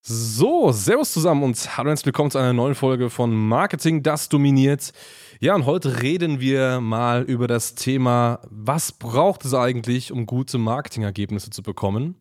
[0.00, 4.28] So, Servus zusammen und hallo und herzlich willkommen zu einer neuen Folge von Marketing, das
[4.28, 4.92] dominiert.
[5.40, 10.56] Ja, und heute reden wir mal über das Thema, was braucht es eigentlich, um gute
[10.56, 12.14] Marketingergebnisse zu bekommen?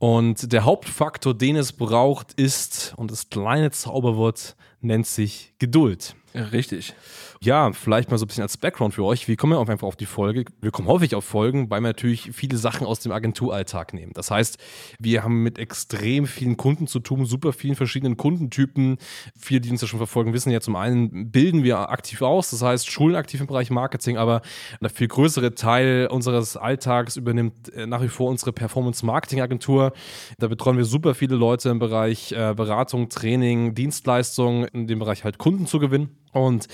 [0.00, 6.16] Und der Hauptfaktor, den es braucht, ist, und das kleine Zauberwort nennt sich Geduld.
[6.32, 6.94] Ja, richtig.
[7.42, 9.26] Ja, vielleicht mal so ein bisschen als Background für euch.
[9.26, 10.44] Wie kommen wir einfach auf die Folge?
[10.60, 14.12] Wir kommen häufig auf Folgen, weil wir natürlich viele Sachen aus dem Agenturalltag nehmen.
[14.12, 14.58] Das heißt,
[14.98, 18.98] wir haben mit extrem vielen Kunden zu tun, super vielen verschiedenen Kundentypen.
[19.38, 22.62] Viele, die uns ja schon verfolgen, wissen ja zum einen, bilden wir aktiv aus, das
[22.62, 24.42] heißt, schulen aktiv im Bereich Marketing, aber
[24.80, 29.89] der viel größere Teil unseres Alltags übernimmt äh, nach wie vor unsere Performance-Marketing-Agentur.
[30.38, 35.24] Da betreuen wir super viele Leute im Bereich äh, Beratung, Training, Dienstleistung, in dem Bereich
[35.24, 36.19] halt Kunden zu gewinnen.
[36.32, 36.68] Und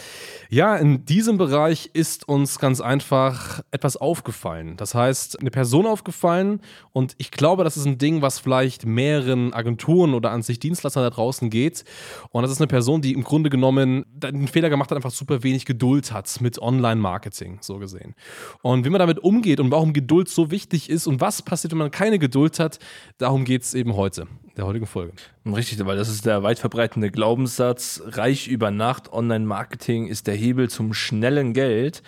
[0.50, 4.76] ja, in diesem Bereich ist uns ganz einfach etwas aufgefallen.
[4.76, 6.60] Das heißt, eine Person aufgefallen
[6.92, 11.02] und ich glaube, das ist ein Ding, was vielleicht mehreren Agenturen oder an sich Dienstleistern
[11.04, 11.84] da draußen geht.
[12.30, 15.42] Und das ist eine Person, die im Grunde genommen den Fehler gemacht hat, einfach super
[15.42, 18.14] wenig Geduld hat mit Online-Marketing, so gesehen.
[18.62, 21.78] Und wie man damit umgeht und warum Geduld so wichtig ist und was passiert, wenn
[21.78, 22.78] man keine Geduld hat,
[23.18, 25.12] darum geht es eben heute der heutigen Folge.
[25.44, 28.02] Richtig, weil das ist der weit verbreitende Glaubenssatz.
[28.06, 32.02] Reich über Nacht, Online-Marketing ist der Hebel zum schnellen Geld.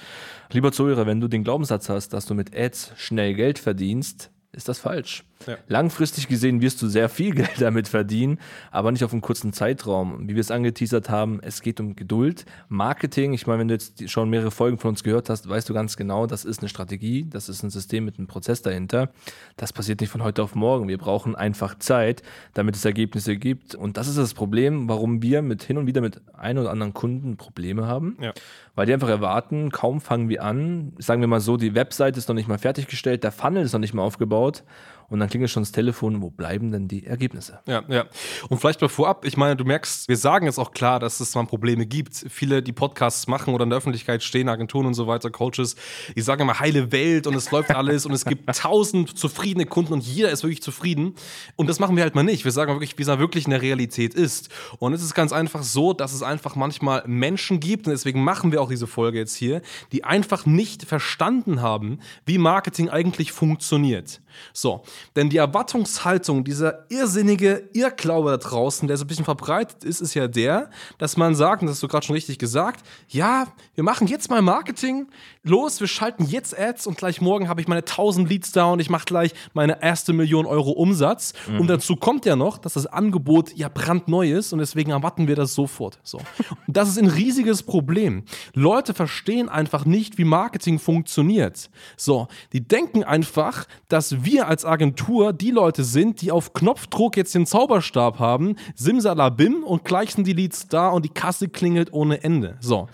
[0.50, 4.68] Lieber Zuhörer, wenn du den Glaubenssatz hast, dass du mit Ads schnell Geld verdienst, ist
[4.68, 5.24] das falsch.
[5.46, 5.56] Ja.
[5.68, 8.38] Langfristig gesehen wirst du sehr viel Geld damit verdienen,
[8.70, 10.28] aber nicht auf einen kurzen Zeitraum.
[10.28, 12.44] Wie wir es angeteasert haben, es geht um Geduld.
[12.68, 15.74] Marketing, ich meine, wenn du jetzt schon mehrere Folgen von uns gehört hast, weißt du
[15.74, 19.10] ganz genau, das ist eine Strategie, das ist ein System mit einem Prozess dahinter.
[19.56, 20.88] Das passiert nicht von heute auf morgen.
[20.88, 22.22] Wir brauchen einfach Zeit,
[22.54, 23.74] damit es Ergebnisse gibt.
[23.74, 26.94] Und das ist das Problem, warum wir mit hin und wieder mit ein oder anderen
[26.94, 28.16] Kunden Probleme haben.
[28.20, 28.32] Ja.
[28.74, 32.28] Weil die einfach erwarten, kaum fangen wir an, sagen wir mal so, die Webseite ist
[32.28, 34.62] noch nicht mal fertiggestellt, der Funnel ist noch nicht mal aufgebaut
[35.10, 37.60] und dann klingelt schon das Telefon, wo bleiben denn die Ergebnisse?
[37.66, 38.04] Ja, ja.
[38.48, 41.30] Und vielleicht mal vorab, ich meine, du merkst, wir sagen jetzt auch klar, dass es
[41.30, 42.26] zwar Probleme gibt.
[42.28, 45.76] Viele, die Podcasts machen oder in der Öffentlichkeit stehen, Agenturen und so weiter, Coaches,
[46.14, 49.94] die sagen immer heile Welt und es läuft alles und es gibt tausend zufriedene Kunden
[49.94, 51.14] und jeder ist wirklich zufrieden.
[51.56, 52.44] Und das machen wir halt mal nicht.
[52.44, 54.50] Wir sagen wirklich, wie es wirklich in der Realität ist.
[54.78, 58.52] Und es ist ganz einfach so, dass es einfach manchmal Menschen gibt, und deswegen machen
[58.52, 64.20] wir auch diese Folge jetzt hier, die einfach nicht verstanden haben, wie Marketing eigentlich funktioniert.
[64.52, 64.84] So,
[65.16, 70.14] denn die Erwartungshaltung, dieser irrsinnige Irrglaube da draußen, der so ein bisschen verbreitet ist, ist
[70.14, 73.84] ja der, dass man sagt, und das hast du gerade schon richtig gesagt, ja, wir
[73.84, 75.08] machen jetzt mal Marketing,
[75.42, 78.80] los, wir schalten jetzt Ads und gleich morgen habe ich meine 1000 Leads da und
[78.80, 81.32] ich mache gleich meine erste Million Euro Umsatz.
[81.48, 81.60] Mhm.
[81.60, 85.36] Und dazu kommt ja noch, dass das Angebot ja brandneu ist und deswegen erwarten wir
[85.36, 85.98] das sofort.
[86.02, 86.18] So.
[86.66, 88.24] Und das ist ein riesiges Problem.
[88.54, 91.70] Leute verstehen einfach nicht, wie Marketing funktioniert.
[91.96, 97.34] So, die denken einfach, dass wir als Agentur die Leute sind, die auf Knopfdruck jetzt
[97.34, 102.22] den Zauberstab haben, simsalabim und gleich sind die Leads da und die Kasse klingelt ohne
[102.22, 102.56] Ende.
[102.60, 102.88] So.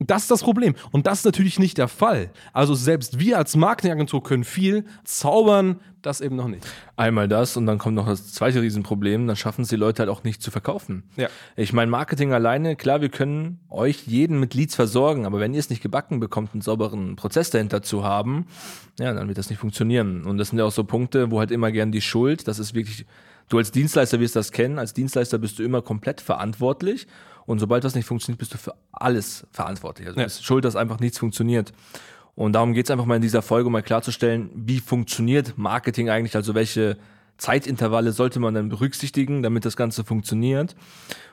[0.00, 0.74] Das ist das Problem.
[0.92, 2.30] Und das ist natürlich nicht der Fall.
[2.54, 6.66] Also selbst wir als Marketingagentur können viel, zaubern das eben noch nicht.
[6.96, 10.08] Einmal das und dann kommt noch das zweite Riesenproblem, dann schaffen es die Leute halt
[10.08, 11.02] auch nicht zu verkaufen.
[11.16, 11.28] Ja.
[11.56, 15.60] Ich meine, Marketing alleine, klar, wir können euch jeden mit Leads versorgen, aber wenn ihr
[15.60, 18.46] es nicht gebacken bekommt, einen sauberen Prozess dahinter zu haben,
[18.98, 20.24] ja, dann wird das nicht funktionieren.
[20.24, 22.74] Und das sind ja auch so Punkte, wo halt immer gern die Schuld, das ist
[22.74, 23.04] wirklich,
[23.50, 27.06] du als Dienstleister wirst das kennen, als Dienstleister bist du immer komplett verantwortlich
[27.46, 30.08] und sobald was nicht funktioniert, bist du für alles verantwortlich.
[30.08, 30.24] Also ja.
[30.24, 31.72] bist schuld, dass einfach nichts funktioniert.
[32.34, 36.08] Und darum geht es einfach mal in dieser Folge, um mal klarzustellen, wie funktioniert Marketing
[36.08, 36.96] eigentlich, also welche
[37.36, 40.76] Zeitintervalle sollte man dann berücksichtigen, damit das Ganze funktioniert.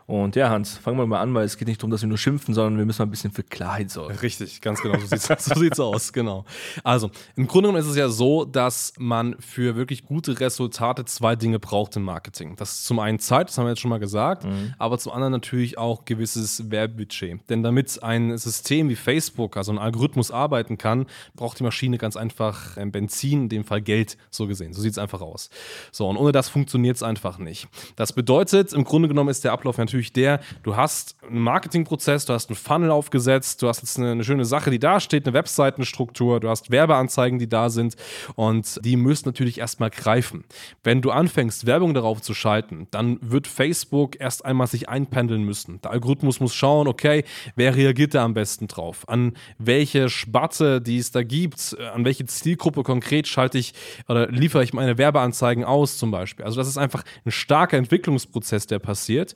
[0.07, 2.17] Und ja, Hans, fangen wir mal an, weil es geht nicht darum, dass wir nur
[2.17, 4.15] schimpfen, sondern wir müssen mal ein bisschen für Klarheit sorgen.
[4.19, 6.45] Richtig, ganz genau, so sieht's, so sieht's aus, genau.
[6.81, 11.35] Also, im Grunde genommen ist es ja so, dass man für wirklich gute Resultate zwei
[11.35, 12.55] Dinge braucht im Marketing.
[12.55, 14.73] Das ist zum einen Zeit, das haben wir jetzt schon mal gesagt, mhm.
[14.79, 17.41] aber zum anderen natürlich auch gewisses Werbebudget.
[17.49, 22.15] Denn damit ein System wie Facebook, also ein Algorithmus arbeiten kann, braucht die Maschine ganz
[22.15, 24.71] einfach ähm, Benzin, in dem Fall Geld, so gesehen.
[24.71, 25.49] So sieht's einfach aus.
[25.91, 27.67] So, und ohne das funktioniert es einfach nicht.
[27.97, 32.33] Das bedeutet, im Grunde genommen ist der Ablauf natürlich der, du hast einen Marketingprozess, du
[32.33, 35.33] hast einen Funnel aufgesetzt, du hast jetzt eine, eine schöne Sache, die da steht, eine
[35.33, 37.95] Webseitenstruktur, du hast Werbeanzeigen, die da sind
[38.35, 40.43] und die müssen natürlich erstmal greifen.
[40.83, 45.81] Wenn du anfängst, Werbung darauf zu schalten, dann wird Facebook erst einmal sich einpendeln müssen.
[45.81, 47.23] Der Algorithmus muss schauen, okay,
[47.55, 49.07] wer reagiert da am besten drauf?
[49.07, 53.73] An welche Sparte, die es da gibt, an welche Zielgruppe konkret schalte ich
[54.07, 56.45] oder liefere ich meine Werbeanzeigen aus zum Beispiel.
[56.45, 59.35] Also das ist einfach ein starker Entwicklungsprozess, der passiert.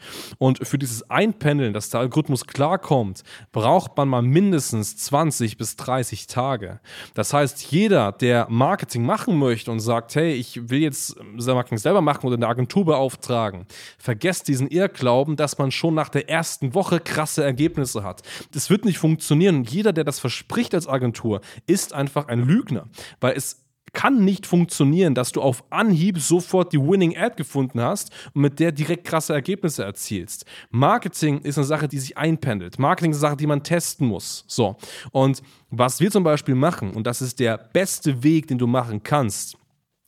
[0.51, 6.27] Und für dieses Einpendeln, dass der Algorithmus klarkommt, braucht man mal mindestens 20 bis 30
[6.27, 6.81] Tage.
[7.13, 12.01] Das heißt, jeder, der Marketing machen möchte und sagt, hey, ich will jetzt Marketing selber
[12.01, 13.65] machen oder eine Agentur beauftragen,
[13.97, 18.21] vergesst diesen Irrglauben, dass man schon nach der ersten Woche krasse Ergebnisse hat.
[18.51, 19.63] Das wird nicht funktionieren.
[19.63, 22.87] Jeder, der das verspricht als Agentur, ist einfach ein Lügner,
[23.21, 23.60] weil es
[23.93, 28.59] kann nicht funktionieren, dass du auf Anhieb sofort die Winning Ad gefunden hast und mit
[28.59, 30.45] der direkt krasse Ergebnisse erzielst.
[30.69, 32.79] Marketing ist eine Sache, die sich einpendelt.
[32.79, 34.45] Marketing ist eine Sache, die man testen muss.
[34.47, 34.77] So.
[35.11, 39.03] Und was wir zum Beispiel machen, und das ist der beste Weg, den du machen
[39.03, 39.57] kannst,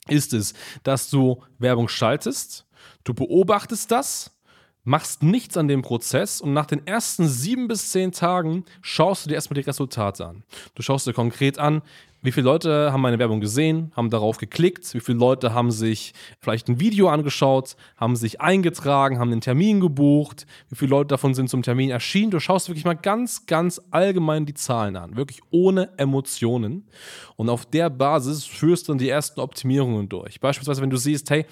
[0.08, 2.66] ist es, dass du Werbung schaltest,
[3.04, 4.30] du beobachtest das,
[4.84, 9.30] machst nichts an dem Prozess und nach den ersten sieben bis zehn Tagen schaust du
[9.30, 10.44] dir erstmal die Resultate an.
[10.74, 11.82] Du schaust dir konkret an,
[12.24, 16.14] wie viele Leute haben meine Werbung gesehen, haben darauf geklickt, wie viele Leute haben sich
[16.40, 21.34] vielleicht ein Video angeschaut, haben sich eingetragen, haben einen Termin gebucht, wie viele Leute davon
[21.34, 22.30] sind zum Termin erschienen.
[22.30, 26.88] Du schaust wirklich mal ganz, ganz allgemein die Zahlen an, wirklich ohne Emotionen.
[27.36, 30.40] Und auf der Basis führst du dann die ersten Optimierungen durch.
[30.40, 31.44] Beispielsweise, wenn du siehst, hey,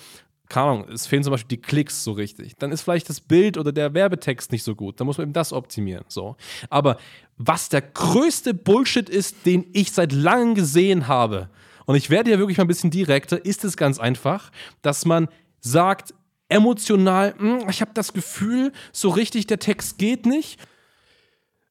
[0.53, 2.57] keine Ahnung, es fehlen zum Beispiel die Klicks so richtig.
[2.59, 5.01] Dann ist vielleicht das Bild oder der Werbetext nicht so gut.
[5.01, 6.05] Dann muss man eben das optimieren.
[6.09, 6.37] So.
[6.69, 6.99] Aber
[7.39, 11.49] was der größte Bullshit ist, den ich seit langem gesehen habe,
[11.87, 14.53] und ich werde ja wirklich mal ein bisschen direkter, ist es ganz einfach,
[14.83, 15.29] dass man
[15.61, 16.15] sagt,
[16.49, 20.61] emotional, hm, ich habe das Gefühl, so richtig der Text geht nicht.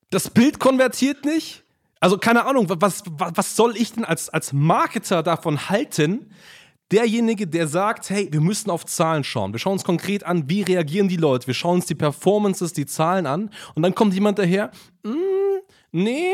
[0.09, 1.63] Das Bild konvertiert nicht.
[1.99, 6.31] Also keine Ahnung, was, was, was soll ich denn als, als Marketer davon halten,
[6.91, 9.53] derjenige, der sagt, hey, wir müssen auf Zahlen schauen.
[9.53, 11.47] Wir schauen uns konkret an, wie reagieren die Leute.
[11.47, 13.49] Wir schauen uns die Performances, die Zahlen an.
[13.75, 14.71] Und dann kommt jemand daher,
[15.03, 15.11] mm,
[15.91, 16.33] nee,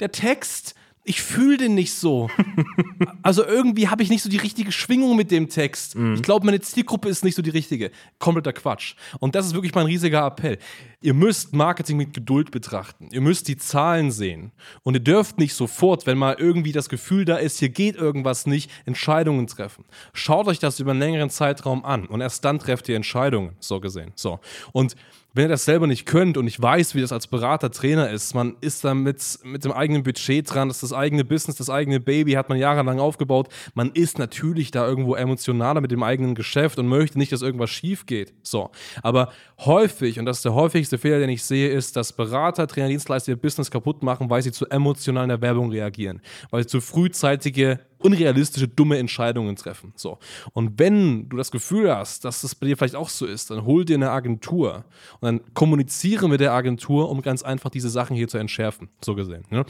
[0.00, 0.74] der Text,
[1.08, 2.28] ich fühle den nicht so.
[3.22, 5.94] also irgendwie habe ich nicht so die richtige Schwingung mit dem Text.
[5.94, 6.14] Mhm.
[6.14, 7.92] Ich glaube, meine Zielgruppe ist nicht so die richtige.
[8.18, 8.96] Kompletter Quatsch.
[9.20, 10.58] Und das ist wirklich mein riesiger Appell.
[11.00, 13.08] Ihr müsst Marketing mit Geduld betrachten.
[13.12, 14.52] Ihr müsst die Zahlen sehen.
[14.82, 18.46] Und ihr dürft nicht sofort, wenn mal irgendwie das Gefühl da ist, hier geht irgendwas
[18.46, 19.84] nicht, Entscheidungen treffen.
[20.12, 23.80] Schaut euch das über einen längeren Zeitraum an und erst dann trefft ihr Entscheidungen, so
[23.80, 24.12] gesehen.
[24.14, 24.40] So.
[24.72, 24.96] Und
[25.36, 28.34] wenn ihr das selber nicht könnt und ich weiß, wie das als Berater, Trainer ist,
[28.34, 31.68] man ist da mit, mit dem eigenen Budget dran, das ist das eigene Business, das
[31.68, 33.48] eigene Baby, hat man jahrelang aufgebaut.
[33.74, 37.68] Man ist natürlich da irgendwo emotionaler mit dem eigenen Geschäft und möchte nicht, dass irgendwas
[37.68, 38.32] schief geht.
[38.42, 38.70] So.
[39.02, 42.88] Aber häufig, und das ist der häufigste Fehler, den ich sehe, ist, dass Berater, Trainer,
[42.88, 46.68] Dienstleister ihr Business kaputt machen, weil sie zu emotional in der Werbung reagieren, weil sie
[46.68, 49.92] zu frühzeitige unrealistische, dumme Entscheidungen treffen.
[49.96, 50.18] So.
[50.52, 53.64] Und wenn du das Gefühl hast, dass das bei dir vielleicht auch so ist, dann
[53.64, 54.84] hol dir eine Agentur
[55.20, 58.88] und dann kommuniziere mit der Agentur, um ganz einfach diese Sachen hier zu entschärfen.
[59.04, 59.44] So gesehen.
[59.50, 59.64] Ne?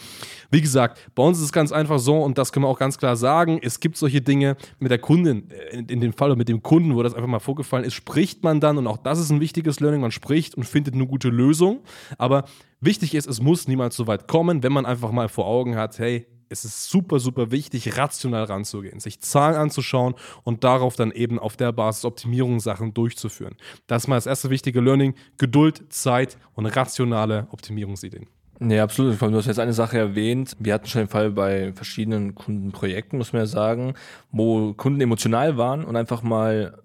[0.51, 2.99] Wie gesagt, bei uns ist es ganz einfach so, und das können wir auch ganz
[2.99, 6.63] klar sagen, es gibt solche Dinge mit der Kundin, äh, in, dem Fall mit dem
[6.63, 9.41] Kunden, wo das einfach mal vorgefallen ist, spricht man dann, und auch das ist ein
[9.41, 11.81] wichtiges Learning, man spricht und findet eine gute Lösung.
[12.19, 12.45] Aber
[12.81, 15.99] wichtig ist, es muss niemals so weit kommen, wenn man einfach mal vor Augen hat,
[15.99, 21.39] hey, es ist super, super wichtig, rational ranzugehen, sich Zahlen anzuschauen und darauf dann eben
[21.39, 23.57] auf der Basis Optimierungssachen durchzuführen.
[23.87, 28.27] Das ist mal das erste wichtige Learning: Geduld, Zeit und rationale Optimierungsideen.
[28.61, 29.21] Ja, absolut.
[29.21, 30.57] Du hast jetzt eine Sache erwähnt.
[30.59, 33.95] Wir hatten schon den Fall bei verschiedenen Kundenprojekten, muss man ja sagen,
[34.33, 36.83] wo Kunden emotional waren und einfach mal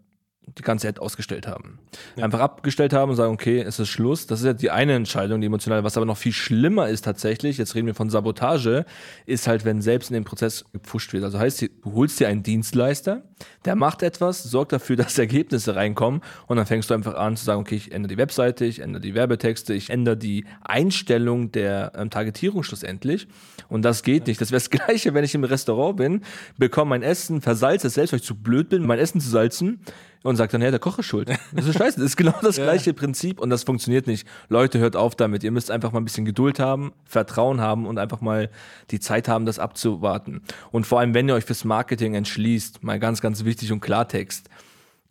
[0.47, 1.79] die ganze Ad ausgestellt haben.
[2.15, 2.25] Ja.
[2.25, 4.27] Einfach abgestellt haben und sagen, okay, es ist Schluss.
[4.27, 5.83] Das ist ja die eine Entscheidung, die emotional.
[5.83, 8.85] Was aber noch viel schlimmer ist tatsächlich, jetzt reden wir von Sabotage,
[9.25, 11.23] ist halt, wenn selbst in dem Prozess gepfuscht wird.
[11.23, 13.23] Also heißt, du holst dir einen Dienstleister,
[13.65, 17.45] der macht etwas, sorgt dafür, dass Ergebnisse reinkommen und dann fängst du einfach an zu
[17.45, 21.93] sagen, okay, ich ändere die Webseite, ich ändere die Werbetexte, ich ändere die Einstellung der
[21.95, 23.27] ähm, Targetierung schlussendlich.
[23.69, 24.41] Und das geht nicht.
[24.41, 26.23] Das wäre das Gleiche, wenn ich im Restaurant bin,
[26.57, 29.81] bekomme mein Essen, versalze es selbst, weil ich zu blöd bin, mein Essen zu salzen
[30.23, 31.29] und sagt dann, ja, der Koch ist schuld.
[31.53, 31.99] Das ist scheiße.
[31.99, 34.27] Das ist genau das gleiche Prinzip und das funktioniert nicht.
[34.49, 35.43] Leute, hört auf damit.
[35.43, 38.49] Ihr müsst einfach mal ein bisschen Geduld haben, Vertrauen haben und einfach mal
[38.91, 40.41] die Zeit haben, das abzuwarten.
[40.71, 44.49] Und vor allem, wenn ihr euch fürs Marketing entschließt, mal ganz, ganz wichtig und Klartext,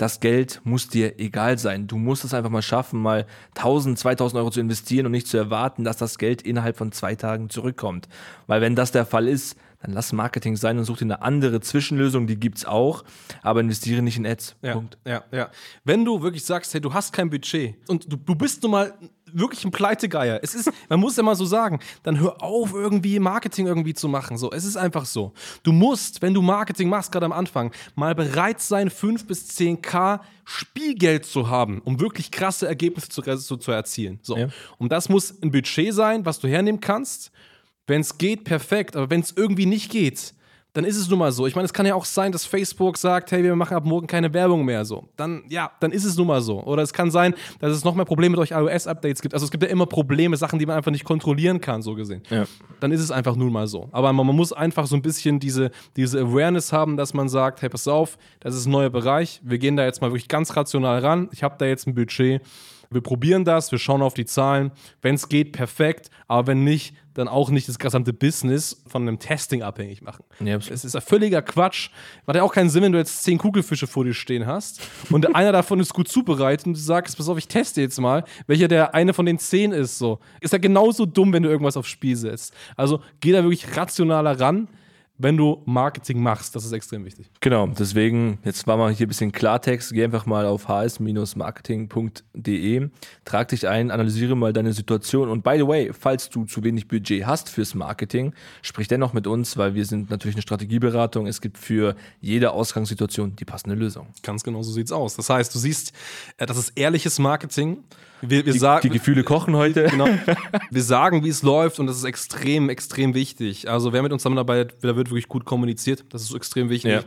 [0.01, 1.87] das Geld muss dir egal sein.
[1.87, 3.27] Du musst es einfach mal schaffen, mal
[3.57, 7.17] 1000, 2000 Euro zu investieren und nicht zu erwarten, dass das Geld innerhalb von zwei
[7.17, 8.09] Tagen zurückkommt.
[8.47, 11.61] Weil wenn das der Fall ist, dann lass Marketing sein und such dir eine andere
[11.61, 13.03] Zwischenlösung, die gibt's auch,
[13.43, 14.57] aber investiere nicht in Ads.
[14.63, 14.99] Ja, Punkt.
[15.07, 15.51] ja, ja.
[15.85, 18.93] Wenn du wirklich sagst, hey, du hast kein Budget und du, du bist nun mal
[19.33, 20.41] wirklich ein Pleitegeier.
[20.43, 24.09] Es ist, man muss ja mal so sagen, dann hör auf, irgendwie Marketing irgendwie zu
[24.09, 24.37] machen.
[24.37, 25.33] So, es ist einfach so.
[25.63, 30.21] Du musst, wenn du Marketing machst, gerade am Anfang, mal bereit sein, 5 bis 10k
[30.45, 34.19] Spielgeld zu haben, um wirklich krasse Ergebnisse zu, zu, zu erzielen.
[34.23, 34.37] So.
[34.37, 34.49] Ja.
[34.79, 37.31] Und das muss ein Budget sein, was du hernehmen kannst.
[37.91, 38.97] Wenn es geht, perfekt.
[38.97, 40.33] Aber wenn es irgendwie nicht geht,
[40.73, 41.49] dann ist es nun mal so.
[41.49, 44.07] Ich meine, es kann ja auch sein, dass Facebook sagt, hey, wir machen ab morgen
[44.07, 45.09] keine Werbung mehr so.
[45.17, 46.63] Dann, ja, dann ist es nun mal so.
[46.63, 49.35] Oder es kann sein, dass es noch mehr Probleme durch iOS-Updates gibt.
[49.35, 52.23] Also es gibt ja immer Probleme, Sachen, die man einfach nicht kontrollieren kann, so gesehen.
[52.31, 52.45] Ja.
[52.79, 53.89] Dann ist es einfach nun mal so.
[53.91, 57.63] Aber man, man muss einfach so ein bisschen diese, diese Awareness haben, dass man sagt,
[57.63, 59.41] hey, pass auf, das ist ein neuer Bereich.
[59.43, 61.29] Wir gehen da jetzt mal wirklich ganz rational ran.
[61.33, 62.43] Ich habe da jetzt ein Budget.
[62.93, 64.73] Wir probieren das, wir schauen auf die Zahlen.
[65.01, 66.11] Wenn es geht, perfekt.
[66.27, 70.25] Aber wenn nicht, dann auch nicht das gesamte Business von einem Testing abhängig machen.
[70.41, 71.91] Ja, Es ist ein völliger Quatsch.
[72.27, 74.81] Macht ja auch keinen Sinn, wenn du jetzt zehn Kugelfische vor dir stehen hast
[75.11, 78.25] und einer davon ist gut zubereitet und du sagst, pass auf, ich teste jetzt mal,
[78.49, 79.99] welcher der eine von den zehn ist.
[79.99, 80.19] So.
[80.41, 82.55] Ist ja genauso dumm, wenn du irgendwas aufs Spiel setzt.
[82.77, 84.67] Also geh da wirklich rationaler ran,
[85.21, 86.57] wenn du Marketing machst.
[86.57, 87.31] Das ist extrem wichtig.
[87.41, 92.89] Genau, deswegen, jetzt war mal hier ein bisschen Klartext, geh einfach mal auf hs-marketing.de,
[93.25, 96.87] trag dich ein, analysiere mal deine Situation und by the way, falls du zu wenig
[96.89, 101.41] Budget hast fürs Marketing, sprich dennoch mit uns, weil wir sind natürlich eine Strategieberatung, es
[101.41, 104.09] gibt für jede Ausgangssituation die passende Lösung.
[104.23, 105.17] Ganz genau so sieht's aus.
[105.17, 105.93] Das heißt, du siehst,
[106.39, 107.85] äh, das ist ehrliches Marketing.
[108.23, 109.85] Wir, wir Die, sagen, die Gefühle kochen heute.
[109.85, 110.09] Genau.
[110.71, 113.69] Wir sagen, wie es läuft und das ist extrem, extrem wichtig.
[113.69, 116.05] Also wer mit uns zusammenarbeitet, da wird wirklich gut kommuniziert.
[116.11, 116.93] Das ist extrem wichtig.
[116.93, 117.03] Ja.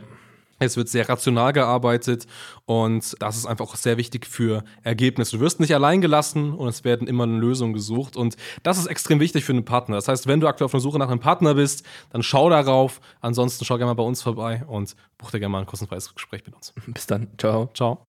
[0.58, 2.26] Es wird sehr rational gearbeitet
[2.64, 5.36] und das ist einfach auch sehr wichtig für Ergebnisse.
[5.36, 9.20] Du wirst nicht allein gelassen und es werden immer Lösungen gesucht und das ist extrem
[9.20, 9.96] wichtig für einen Partner.
[9.96, 13.00] Das heißt, wenn du aktuell auf der Suche nach einem Partner bist, dann schau darauf.
[13.20, 16.44] Ansonsten schau gerne mal bei uns vorbei und buch dir gerne mal ein kostenfreies Gespräch
[16.46, 16.72] mit uns.
[16.86, 17.70] Bis dann, ciao.
[17.74, 18.04] Ciao.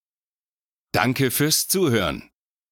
[0.93, 2.29] Danke fürs Zuhören.